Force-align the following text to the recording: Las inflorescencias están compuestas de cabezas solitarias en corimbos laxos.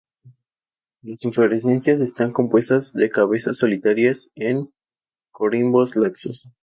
Las 1.03 1.23
inflorescencias 1.25 2.01
están 2.01 2.31
compuestas 2.33 2.91
de 2.93 3.11
cabezas 3.11 3.59
solitarias 3.59 4.31
en 4.33 4.73
corimbos 5.29 5.95
laxos. 5.95 6.49